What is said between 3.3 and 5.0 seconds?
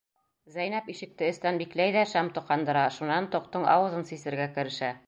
тоҡтоң ауыҙын сисергә керешә.